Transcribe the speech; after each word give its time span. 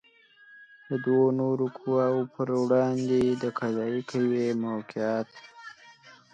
د 0.87 0.89
دوو 1.05 1.25
نورو 1.39 1.65
قواوو 1.77 2.23
پر 2.33 2.47
وړاندې 2.63 3.19
د 3.41 3.43
قضائیه 3.59 4.01
قوې 4.09 4.47
موقعیت 4.63 5.29